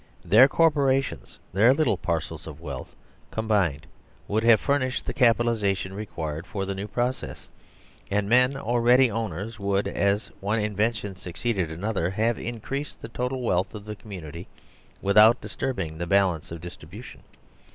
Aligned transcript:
Their 0.25 0.47
corporations, 0.47 1.37
their 1.53 1.75
little 1.75 1.95
parcels 1.95 2.47
of 2.47 2.59
wealth 2.59 2.95
combined 3.29 3.85
would 4.27 4.43
have 4.43 4.59
furnished 4.59 5.05
the 5.05 5.13
capitalisation 5.13 5.93
re 5.93 6.07
quired 6.07 6.47
for 6.47 6.65
the 6.65 6.73
new 6.73 6.87
processes, 6.87 7.49
and 8.09 8.27
men 8.27 8.57
already 8.57 9.11
owners 9.11 9.59
would, 9.59 9.87
as 9.87 10.31
one 10.39 10.57
invention 10.57 11.15
succeeded 11.15 11.69
another, 11.69 12.09
have 12.09 12.39
in 12.39 12.61
creased 12.61 13.03
the 13.03 13.09
total 13.09 13.41
wealth 13.43 13.75
of 13.75 13.85
the 13.85 13.95
community 13.95 14.47
without 15.03 15.39
disturbing 15.39 15.99
the 15.99 16.07
balance 16.07 16.49
of 16.49 16.61
distribution. 16.61 17.21